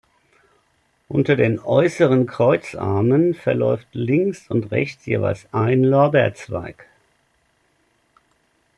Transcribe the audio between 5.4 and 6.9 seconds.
ein Lorbeerzweig.